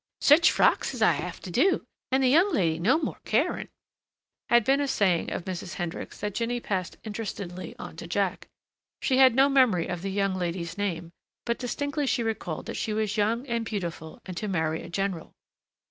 "Such 0.21 0.49
frocks 0.51 0.93
h'as 0.93 1.01
h'I 1.01 1.23
'ave 1.27 1.39
to 1.41 1.51
do 1.51 1.85
and 2.11 2.23
the 2.23 2.27
young 2.27 2.51
lady 2.51 2.79
no 2.79 2.97
more 2.97 3.19
caring!" 3.23 3.69
had 4.49 4.63
been 4.63 4.81
a 4.81 4.87
saying 4.87 5.31
of 5.31 5.45
the 5.45 5.53
Hendricks 5.77 6.19
that 6.21 6.33
Jinny 6.33 6.59
passed 6.59 6.97
interestedly 7.03 7.75
on 7.77 7.97
to 7.97 8.07
Jack. 8.07 8.47
She 9.03 9.17
had 9.17 9.35
no 9.35 9.47
memory 9.47 9.85
of 9.85 10.01
the 10.01 10.09
young 10.09 10.33
lady's 10.33 10.75
name, 10.75 11.11
but 11.45 11.59
distinctly 11.59 12.07
she 12.07 12.23
recalled 12.23 12.65
that 12.65 12.77
she 12.77 12.93
was 12.93 13.15
young 13.15 13.45
and 13.45 13.63
beautiful 13.63 14.17
and 14.25 14.35
to 14.37 14.47
marry 14.47 14.81
a 14.81 14.89
general. 14.89 15.35